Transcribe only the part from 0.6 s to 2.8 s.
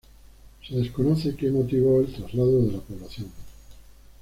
Se desconoce que motivó el traslado de la